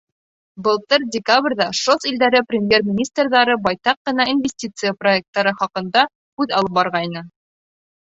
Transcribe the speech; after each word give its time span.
Былтыр 0.67 1.03
декабрҙә 1.15 1.67
ШОС 1.81 2.07
илдәре 2.13 2.41
премьер-министрҙары 2.53 3.59
байтаҡ 3.69 4.01
ҡына 4.11 4.29
инвестиция 4.35 4.97
проекттары 5.05 5.57
хаҡында 5.63 6.11
һүҙ 6.17 6.61
алып 6.63 6.79
барғайны. 6.83 7.29